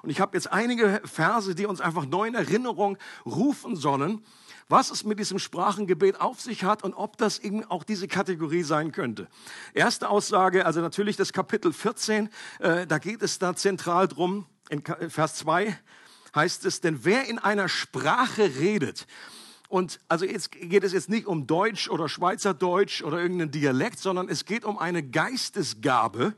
[0.02, 4.26] Und ich habe jetzt einige Verse, die uns einfach neu in Erinnerung rufen sollen,
[4.70, 8.64] was es mit diesem Sprachengebet auf sich hat und ob das eben auch diese Kategorie
[8.64, 9.28] sein könnte.
[9.74, 12.30] Erste Aussage, also natürlich das Kapitel 14,
[12.60, 15.76] äh, da geht es da zentral drum, in Vers 2.
[16.36, 19.08] heißt es, denn wer in einer Sprache redet,
[19.68, 24.30] und also jetzt geht es jetzt nicht um Deutsch oder Schweizerdeutsch oder irgendeinen Dialekt, sondern
[24.30, 26.34] es geht um eine Geistesgabe,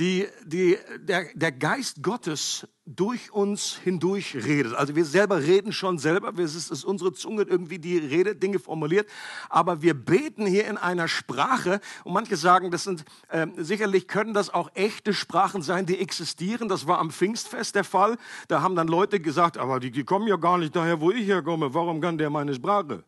[0.00, 4.74] die, die, der, der Geist Gottes durch uns hindurch redet.
[4.74, 8.58] Also wir selber reden schon selber, es ist, ist unsere Zunge irgendwie, die redet, Dinge
[8.58, 9.06] formuliert,
[9.50, 14.32] aber wir beten hier in einer Sprache und manche sagen, das sind, äh, sicherlich können
[14.32, 16.68] das auch echte Sprachen sein, die existieren.
[16.68, 18.16] Das war am Pfingstfest der Fall.
[18.48, 21.26] Da haben dann Leute gesagt, aber die, die kommen ja gar nicht daher, wo ich
[21.26, 21.74] herkomme.
[21.74, 23.04] Warum kann der meine Sprache?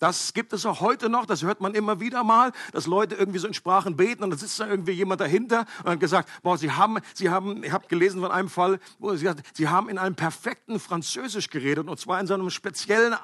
[0.00, 3.38] Das gibt es auch heute noch, das hört man immer wieder mal, dass Leute irgendwie
[3.38, 6.58] so in Sprachen beten und dann sitzt da irgendwie jemand dahinter und hat gesagt, boah,
[6.58, 9.98] sie haben, sie haben, ich habe gelesen von einem Fall, wo sie sie haben in
[9.98, 13.14] einem perfekten Französisch geredet und zwar in so einem speziellen,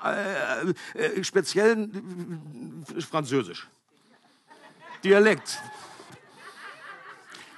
[0.95, 3.69] äh, äh, speziellen Französisch.
[5.03, 5.61] Dialekt.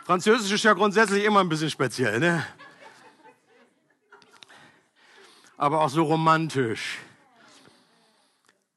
[0.04, 2.46] Französisch ist ja grundsätzlich immer ein bisschen speziell, ne?
[5.56, 6.98] Aber auch so romantisch.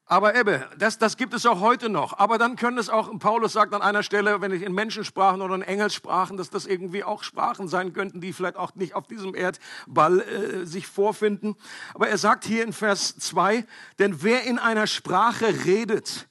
[0.08, 2.16] Aber Ebbe, das, das gibt es auch heute noch.
[2.16, 5.56] Aber dann können es auch, Paulus sagt an einer Stelle, wenn ich in Menschensprachen oder
[5.56, 9.34] in Engelssprachen, dass das irgendwie auch Sprachen sein könnten, die vielleicht auch nicht auf diesem
[9.34, 11.56] Erdball äh, sich vorfinden.
[11.92, 13.66] Aber er sagt hier in Vers 2,
[13.98, 16.28] denn wer in einer Sprache redet,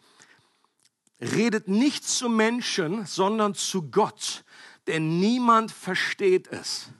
[1.19, 4.45] redet nicht zu Menschen, sondern zu Gott,
[4.87, 6.91] denn niemand versteht es.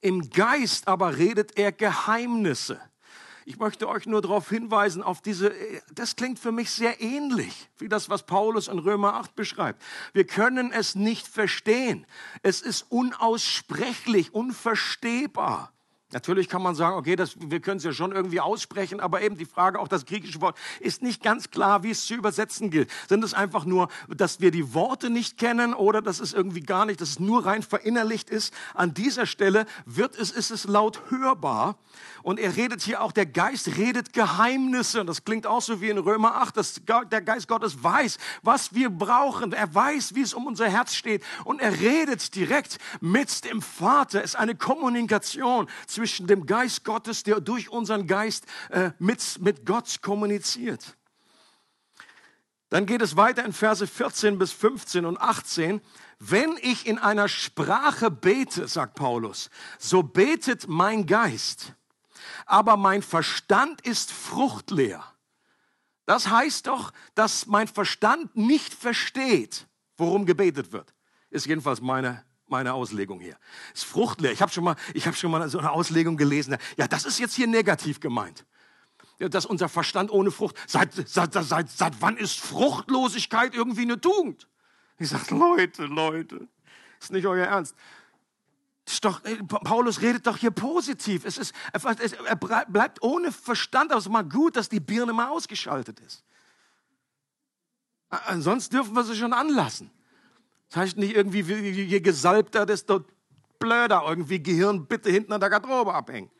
[0.00, 2.80] Im Geist aber redet er Geheimnisse.
[3.50, 5.52] Ich möchte euch nur darauf hinweisen, auf diese,
[5.92, 9.82] das klingt für mich sehr ähnlich wie das, was Paulus in Römer 8 beschreibt.
[10.12, 12.06] Wir können es nicht verstehen.
[12.44, 15.72] Es ist unaussprechlich, unverstehbar.
[16.12, 19.36] Natürlich kann man sagen, okay, das, wir können es ja schon irgendwie aussprechen, aber eben
[19.36, 22.90] die Frage, auch das griechische Wort, ist nicht ganz klar, wie es zu übersetzen gilt.
[23.08, 26.84] Sind es einfach nur, dass wir die Worte nicht kennen oder dass es irgendwie gar
[26.84, 28.52] nicht, dass es nur rein verinnerlicht ist?
[28.74, 31.76] An dieser Stelle wird es, ist es laut hörbar.
[32.22, 35.00] Und er redet hier auch, der Geist redet Geheimnisse.
[35.00, 38.74] Und das klingt auch so wie in Römer 8, dass der Geist Gottes weiß, was
[38.74, 39.52] wir brauchen.
[39.52, 41.22] Er weiß, wie es um unser Herz steht.
[41.44, 44.18] Und er redet direkt mit dem Vater.
[44.22, 45.68] Es ist eine Kommunikation
[46.00, 50.96] zwischen dem Geist Gottes, der durch unseren Geist äh, mit, mit Gott kommuniziert.
[52.70, 55.82] Dann geht es weiter in Verse 14 bis 15 und 18.
[56.18, 61.74] Wenn ich in einer Sprache bete, sagt Paulus, so betet mein Geist,
[62.46, 65.04] aber mein Verstand ist fruchtleer.
[66.06, 69.66] Das heißt doch, dass mein Verstand nicht versteht,
[69.98, 70.94] worum gebetet wird.
[71.28, 73.36] Ist jedenfalls meine meine Auslegung hier.
[73.74, 74.32] Ist fruchtleer.
[74.32, 76.56] Ich habe schon mal, habe schon mal so eine Auslegung gelesen.
[76.76, 78.44] Ja, das ist jetzt hier negativ gemeint.
[79.18, 80.56] Dass unser Verstand ohne Frucht.
[80.66, 84.48] Seit, seit, seit, seit wann ist Fruchtlosigkeit irgendwie eine Tugend?
[84.98, 86.48] Ich sage, Leute, Leute,
[87.00, 87.74] ist nicht euer Ernst.
[88.86, 91.24] Ist doch, äh, Paulus redet doch hier positiv.
[91.24, 93.92] Es ist, er bleibt ohne Verstand.
[93.92, 96.24] Also mal gut, dass die Birne mal ausgeschaltet ist.
[98.08, 99.90] Ansonsten dürfen wir sie schon anlassen.
[100.70, 103.04] Das heißt nicht irgendwie, je gesalbter, desto
[103.58, 104.04] blöder.
[104.08, 106.30] Irgendwie Gehirn bitte hinten an der Garderobe abhängen.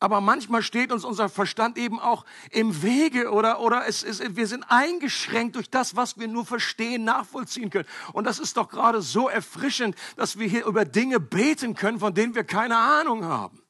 [0.00, 4.46] Aber manchmal steht uns unser Verstand eben auch im Wege oder, oder es ist, wir
[4.46, 7.88] sind eingeschränkt durch das, was wir nur verstehen, nachvollziehen können.
[8.12, 12.12] Und das ist doch gerade so erfrischend, dass wir hier über Dinge beten können, von
[12.12, 13.63] denen wir keine Ahnung haben.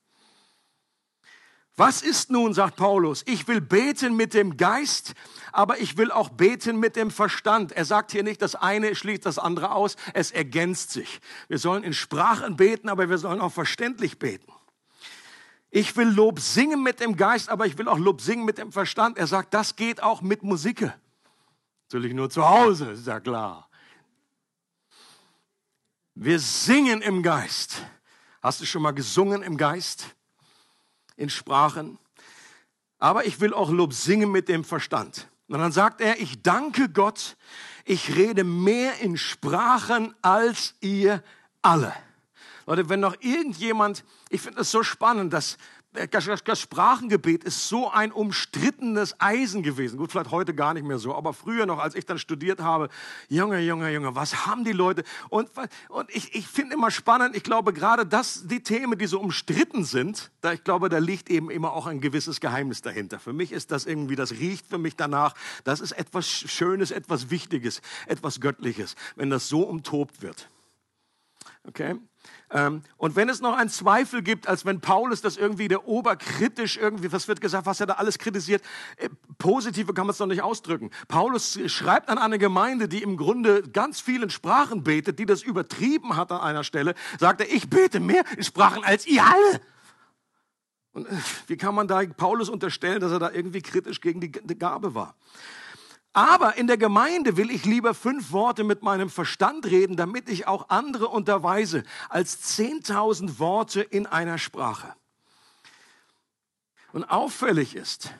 [1.77, 5.15] Was ist nun, sagt Paulus, ich will beten mit dem Geist,
[5.51, 7.73] aber ich will auch beten mit dem Verstand.
[7.73, 11.21] Er sagt hier nicht, das eine schließt das andere aus, es ergänzt sich.
[11.49, 14.53] Wir sollen in Sprachen beten, aber wir sollen auch verständlich beten.
[15.71, 18.71] Ich will Lob singen mit dem Geist, aber ich will auch Lob singen mit dem
[18.71, 19.19] Verstand.
[19.19, 20.89] Er sagt, das geht auch mit Musik.
[21.89, 23.69] Natürlich nur zu Hause, ist ja klar.
[26.15, 27.85] Wir singen im Geist.
[28.41, 30.15] Hast du schon mal gesungen im Geist?
[31.17, 31.99] In Sprachen.
[32.99, 35.29] Aber ich will auch Lob singen mit dem Verstand.
[35.49, 37.37] Und dann sagt er, ich danke Gott,
[37.85, 41.23] ich rede mehr in Sprachen als ihr
[41.61, 41.93] alle.
[42.67, 45.59] Leute, wenn noch irgendjemand, ich finde es so spannend, dass
[45.95, 49.97] das Sprachengebet ist so ein umstrittenes Eisen gewesen.
[49.97, 52.89] Gut, vielleicht heute gar nicht mehr so, aber früher noch, als ich dann studiert habe,
[53.29, 55.05] Junge, Junge, Junge, was haben die Leute?
[55.29, 55.51] Und,
[55.89, 59.85] und ich, ich finde immer spannend, ich glaube gerade, dass die Themen, die so umstritten
[59.85, 63.21] sind, da ich glaube, da liegt eben immer auch ein gewisses Geheimnis dahinter.
[63.21, 67.31] Für mich ist das irgendwie, das riecht für mich danach, das ist etwas Schönes, etwas
[67.31, 70.49] Wichtiges, etwas Göttliches, wenn das so umtobt wird.
[71.69, 71.97] Okay?
[72.51, 76.77] Ähm, und wenn es noch einen Zweifel gibt, als wenn Paulus das irgendwie der oberkritisch
[76.77, 78.63] irgendwie, was wird gesagt, was er da alles kritisiert,
[78.97, 80.91] äh, positive kann man es noch nicht ausdrücken.
[81.09, 86.17] Paulus schreibt an eine Gemeinde, die im Grunde ganz vielen Sprachen betet, die das übertrieben
[86.17, 89.61] hat an einer Stelle, sagt er, ich bete mehr in Sprachen als ihr alle.
[90.93, 94.31] Und äh, wie kann man da Paulus unterstellen, dass er da irgendwie kritisch gegen die
[94.31, 95.17] Gabe war?
[96.15, 100.47] Aber in der Gemeinde will ich lieber fünf Worte mit meinem Verstand reden, damit ich
[100.47, 104.95] auch andere unterweise, als zehntausend Worte in einer Sprache.
[106.93, 108.15] Und auffällig ist,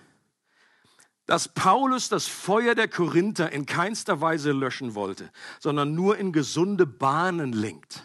[1.27, 5.31] dass Paulus das Feuer der Korinther in keinster Weise löschen wollte,
[5.61, 8.03] sondern nur in gesunde Bahnen lenkt.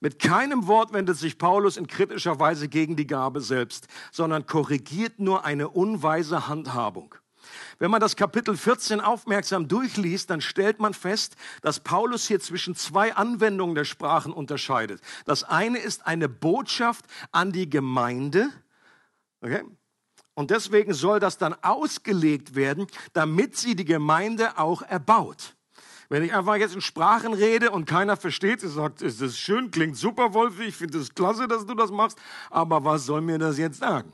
[0.00, 5.20] Mit keinem Wort wendet sich Paulus in kritischer Weise gegen die Gabe selbst, sondern korrigiert
[5.20, 7.14] nur eine unweise Handhabung.
[7.78, 12.74] Wenn man das Kapitel 14 aufmerksam durchliest, dann stellt man fest, dass Paulus hier zwischen
[12.74, 15.00] zwei Anwendungen der Sprachen unterscheidet.
[15.24, 18.50] Das eine ist eine Botschaft an die Gemeinde.
[19.40, 19.62] Okay?
[20.34, 25.54] Und deswegen soll das dann ausgelegt werden, damit sie die Gemeinde auch erbaut.
[26.08, 29.70] Wenn ich einfach jetzt in Sprachen rede und keiner versteht, sie sagt, ist das schön,
[29.70, 32.18] klingt super, Wolfi, ich finde es klasse, dass du das machst,
[32.50, 34.12] aber was soll mir das jetzt sagen?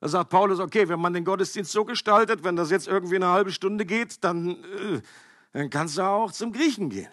[0.00, 3.28] Da sagt Paulus, okay, wenn man den Gottesdienst so gestaltet, wenn das jetzt irgendwie eine
[3.28, 5.00] halbe Stunde geht, dann, äh,
[5.52, 7.10] dann kannst du auch zum Griechen gehen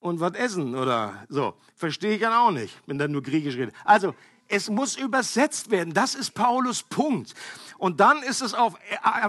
[0.00, 1.54] und was essen oder so.
[1.76, 3.74] Verstehe ich dann auch nicht, wenn der nur Griechisch redet.
[3.84, 4.14] Also,
[4.50, 5.94] es muss übersetzt werden.
[5.94, 7.34] Das ist Paulus Punkt.
[7.78, 8.74] Und dann ist es auf,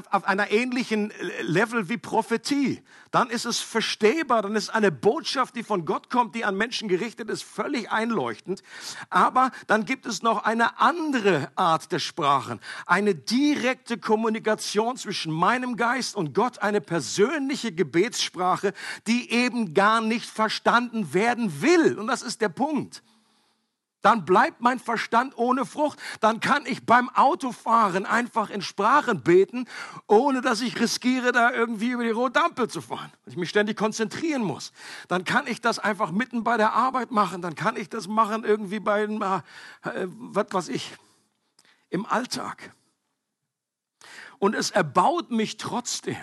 [0.09, 2.81] auf einer ähnlichen Level wie Prophetie.
[3.11, 4.41] Dann ist es verstehbar.
[4.41, 8.63] Dann ist eine Botschaft, die von Gott kommt, die an Menschen gerichtet ist, völlig einleuchtend.
[9.09, 12.59] Aber dann gibt es noch eine andere Art der Sprachen.
[12.85, 16.59] Eine direkte Kommunikation zwischen meinem Geist und Gott.
[16.59, 18.73] Eine persönliche Gebetssprache,
[19.07, 21.99] die eben gar nicht verstanden werden will.
[21.99, 23.03] Und das ist der Punkt
[24.01, 25.99] dann bleibt mein Verstand ohne Frucht.
[26.19, 29.67] Dann kann ich beim Autofahren einfach in Sprachen beten,
[30.07, 33.11] ohne dass ich riskiere, da irgendwie über die rote Ampel zu fahren.
[33.25, 34.73] Ich mich ständig konzentrieren muss.
[35.07, 37.41] Dann kann ich das einfach mitten bei der Arbeit machen.
[37.41, 40.95] Dann kann ich das machen irgendwie bei, äh, was weiß ich,
[41.89, 42.73] im Alltag.
[44.39, 46.17] Und es erbaut mich trotzdem.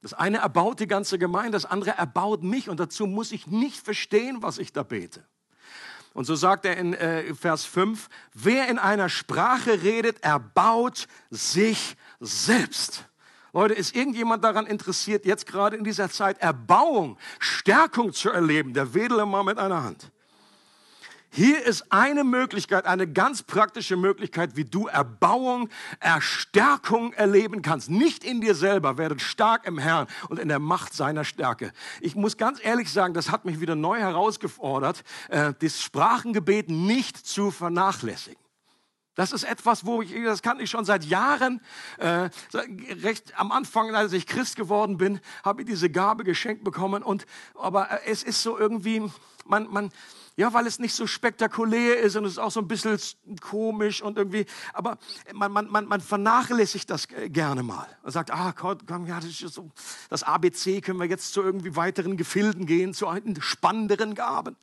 [0.00, 2.70] Das eine erbaut die ganze Gemeinde, das andere erbaut mich.
[2.70, 5.26] Und dazu muss ich nicht verstehen, was ich da bete.
[6.14, 11.96] Und so sagt er in äh, Vers 5, wer in einer Sprache redet, erbaut sich
[12.20, 13.04] selbst.
[13.52, 18.74] Leute, ist irgendjemand daran interessiert, jetzt gerade in dieser Zeit Erbauung, Stärkung zu erleben?
[18.74, 20.10] Der wedele mal mit einer Hand.
[21.36, 25.68] Hier ist eine Möglichkeit, eine ganz praktische Möglichkeit, wie du Erbauung,
[25.98, 27.90] Erstärkung erleben kannst.
[27.90, 31.72] Nicht in dir selber, werdet stark im Herrn und in der Macht seiner Stärke.
[32.00, 37.16] Ich muss ganz ehrlich sagen, das hat mich wieder neu herausgefordert, äh, das Sprachengebet nicht
[37.26, 38.40] zu vernachlässigen.
[39.16, 41.60] Das ist etwas, wo ich, das kann ich schon seit Jahren,
[41.98, 42.30] äh,
[43.02, 47.26] recht am Anfang, als ich Christ geworden bin, habe ich diese Gabe geschenkt bekommen und,
[47.56, 49.02] aber es ist so irgendwie,
[49.46, 49.90] man, man,
[50.36, 52.98] ja, weil es nicht so spektakulär ist und es ist auch so ein bisschen
[53.40, 54.98] komisch und irgendwie, aber
[55.32, 57.86] man, man, man, man vernachlässigt das gerne mal.
[58.02, 59.70] Man sagt, ah Gott, komm, ja, das, ist so,
[60.10, 63.06] das ABC können wir jetzt zu irgendwie weiteren Gefilden gehen, zu
[63.38, 64.56] spannenderen Gaben.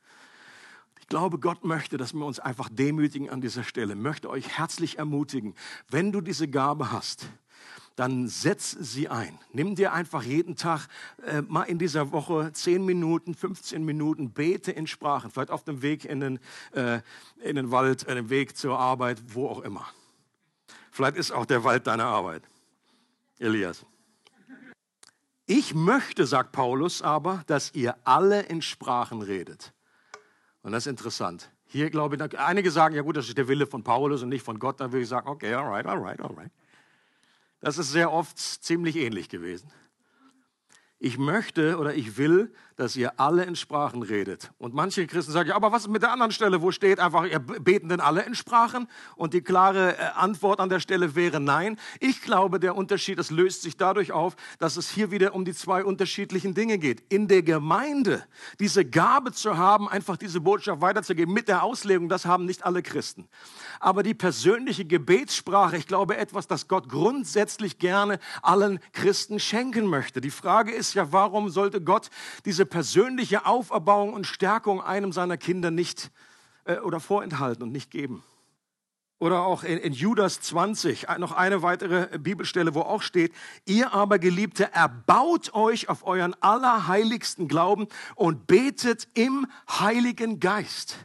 [0.99, 4.97] Ich glaube, Gott möchte, dass wir uns einfach demütigen an dieser Stelle, möchte euch herzlich
[4.97, 5.55] ermutigen,
[5.89, 7.27] wenn du diese Gabe hast,
[8.01, 9.37] dann setz sie ein.
[9.53, 10.87] Nimm dir einfach jeden Tag
[11.23, 15.83] äh, mal in dieser Woche 10 Minuten, 15 Minuten, bete in Sprachen, vielleicht auf dem
[15.83, 16.39] Weg in den,
[16.71, 17.01] äh,
[17.43, 19.85] in den Wald, äh, den Weg zur Arbeit, wo auch immer.
[20.89, 22.41] Vielleicht ist auch der Wald deine Arbeit.
[23.37, 23.85] Elias.
[25.45, 29.73] Ich möchte, sagt Paulus aber, dass ihr alle in Sprachen redet.
[30.63, 31.51] Und das ist interessant.
[31.65, 34.43] Hier glaube ich, einige sagen, ja gut, das ist der Wille von Paulus und nicht
[34.43, 34.79] von Gott.
[34.79, 36.51] Dann würde ich sagen, okay, all right, all right, all right.
[37.61, 39.71] Das ist sehr oft ziemlich ähnlich gewesen.
[40.99, 44.51] Ich möchte oder ich will, dass ihr alle in Sprachen redet.
[44.57, 47.25] Und manche Christen sagen, ja, aber was ist mit der anderen Stelle, wo steht einfach,
[47.25, 48.87] ihr beten denn alle in Sprachen?
[49.15, 51.77] Und die klare äh, Antwort an der Stelle wäre nein.
[51.99, 55.53] Ich glaube, der Unterschied, das löst sich dadurch auf, dass es hier wieder um die
[55.53, 57.03] zwei unterschiedlichen Dinge geht.
[57.09, 58.25] In der Gemeinde
[58.59, 62.81] diese Gabe zu haben, einfach diese Botschaft weiterzugeben mit der Auslegung, das haben nicht alle
[62.81, 63.27] Christen.
[63.79, 70.21] Aber die persönliche Gebetssprache, ich glaube, etwas, das Gott grundsätzlich gerne allen Christen schenken möchte.
[70.21, 72.09] Die Frage ist ja, warum sollte Gott
[72.45, 76.11] diese persönliche Auferbauung und Stärkung einem seiner Kinder nicht
[76.65, 78.23] äh, oder vorenthalten und nicht geben.
[79.19, 83.33] Oder auch in, in Judas 20, noch eine weitere Bibelstelle, wo auch steht,
[83.65, 90.95] ihr aber Geliebte, erbaut euch auf euren allerheiligsten Glauben und betet im Heiligen Geist.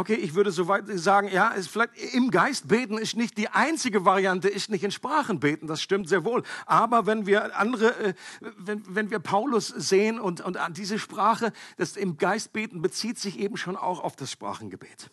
[0.00, 4.06] Okay, ich würde soweit sagen, ja, ist vielleicht im Geist beten ist nicht die einzige
[4.06, 6.42] Variante, ist nicht in Sprachen beten, das stimmt sehr wohl.
[6.64, 11.52] Aber wenn wir andere, äh, wenn, wenn wir Paulus sehen und, und an diese Sprache,
[11.76, 15.10] das im Geist beten bezieht sich eben schon auch auf das Sprachengebet.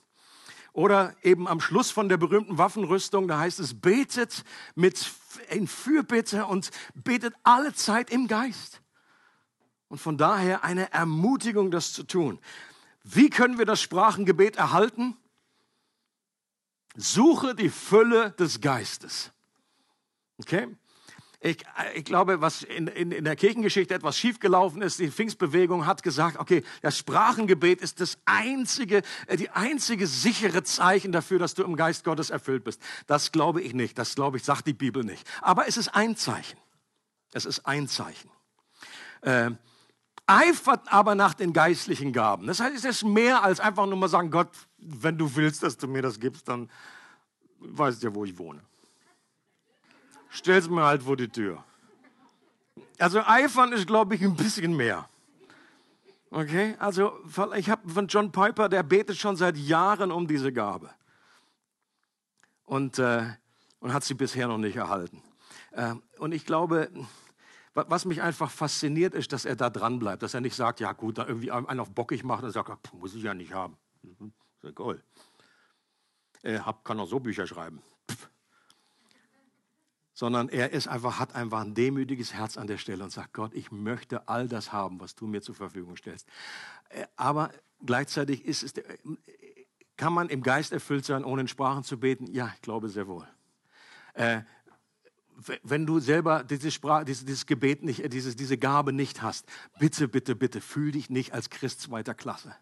[0.72, 5.12] Oder eben am Schluss von der berühmten Waffenrüstung, da heißt es, betet mit
[5.50, 8.82] in Fürbitte und betet alle Zeit im Geist.
[9.90, 12.40] Und von daher eine Ermutigung, das zu tun.
[13.10, 15.16] Wie können wir das Sprachengebet erhalten?
[16.96, 19.32] Suche die Fülle des Geistes.
[20.40, 20.68] Okay?
[21.40, 26.04] Ich, ich, glaube, was in, in, in, der Kirchengeschichte etwas schiefgelaufen ist, die Pfingstbewegung hat
[26.04, 31.64] gesagt, okay, das Sprachengebet ist das einzige, äh, die einzige sichere Zeichen dafür, dass du
[31.64, 32.82] im Geist Gottes erfüllt bist.
[33.06, 33.98] Das glaube ich nicht.
[33.98, 35.26] Das glaube ich, sagt die Bibel nicht.
[35.42, 36.60] Aber es ist ein Zeichen.
[37.32, 38.30] Es ist ein Zeichen.
[39.22, 39.52] Äh,
[40.28, 42.48] eifert aber nach den geistlichen Gaben.
[42.48, 45.78] Das heißt, es ist mehr als einfach nur mal sagen, Gott, wenn du willst, dass
[45.78, 46.70] du mir das gibst, dann
[47.60, 48.62] weißt du ja, wo ich wohne
[50.30, 51.64] stell's mir halt vor die Tür.
[53.00, 55.10] Also eifern ist, glaube ich, ein bisschen mehr.
[56.30, 57.20] Okay, also
[57.56, 60.90] ich habe von John Piper, der betet schon seit Jahren um diese Gabe.
[62.66, 63.26] Und, äh,
[63.80, 65.24] und hat sie bisher noch nicht erhalten.
[65.72, 66.90] Äh, und ich glaube,
[67.88, 70.94] was mich einfach fasziniert, ist, dass er da dran bleibt, dass er nicht sagt, ja
[70.94, 73.78] gut, da irgendwie einen auf bockig macht und sagt, muss ich ja nicht haben.
[74.02, 75.04] Mhm, sehr cool.
[76.42, 77.82] Er kann auch so Bücher schreiben.
[78.10, 78.30] Pff
[80.18, 83.54] sondern er ist einfach, hat einfach ein demütiges Herz an der Stelle und sagt, Gott,
[83.54, 86.28] ich möchte all das haben, was du mir zur Verfügung stellst.
[86.90, 87.52] Äh, aber
[87.86, 88.74] gleichzeitig ist es,
[89.96, 92.26] kann man im Geist erfüllt sein, ohne in Sprachen zu beten?
[92.34, 93.28] Ja, ich glaube sehr wohl.
[94.16, 94.42] Äh,
[95.64, 99.46] wenn du selber diese Sprache, dieses, dieses Gebet nicht, äh, dieses, diese Gabe nicht hast,
[99.80, 102.56] bitte, bitte, bitte, fühl dich nicht als Christ zweiter Klasse.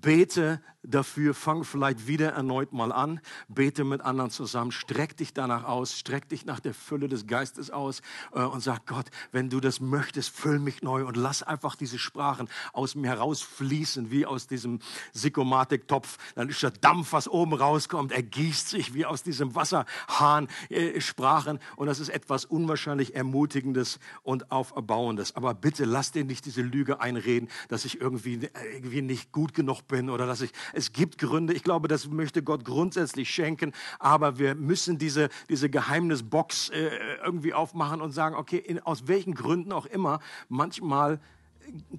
[0.00, 5.64] Bete dafür, fang vielleicht wieder erneut mal an, bete mit anderen zusammen, streck dich danach
[5.64, 9.60] aus, streck dich nach der Fülle des Geistes aus äh, und sag Gott, wenn du
[9.60, 14.46] das möchtest, füll mich neu und lass einfach diese Sprachen aus mir herausfließen, wie aus
[14.46, 14.80] diesem
[15.12, 16.18] Sykomatik-Topf.
[16.34, 21.60] Dann ist der Dampf, was oben rauskommt, ergießt sich wie aus diesem Wasserhahn äh, Sprachen
[21.76, 25.36] und das ist etwas unwahrscheinlich Ermutigendes und Auferbauendes.
[25.36, 29.54] Aber bitte lass dir nicht diese Lüge einreden, dass ich irgendwie, äh, irgendwie nicht gut
[29.54, 31.52] genug bin oder dass ich, es gibt Gründe.
[31.52, 36.90] Ich glaube, das möchte Gott grundsätzlich schenken, aber wir müssen diese, diese Geheimnisbox äh,
[37.24, 41.20] irgendwie aufmachen und sagen, okay, in, aus welchen Gründen auch immer, manchmal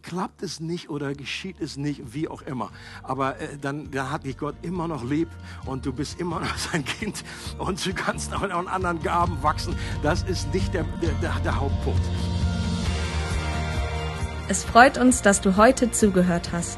[0.01, 2.71] klappt es nicht oder geschieht es nicht, wie auch immer.
[3.01, 5.29] Aber äh, dann, dann hat dich Gott immer noch lieb
[5.65, 7.23] und du bist immer noch sein Kind
[7.57, 9.75] und du kannst auch in anderen Gaben wachsen.
[10.01, 12.01] Das ist nicht der, der, der Hauptpunkt.
[14.49, 16.77] Es freut uns, dass du heute zugehört hast.